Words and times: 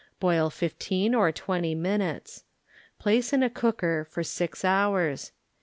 Boil 0.19 0.49
fifteen 0.49 1.13
or 1.13 1.31
twenty 1.31 1.75
minutes. 1.75 2.43
Place 2.97 3.33
in 3.33 3.43
a 3.43 3.51
cooker 3.51 4.03
for 4.03 4.23
six 4.23 4.65
hours. 4.65 5.31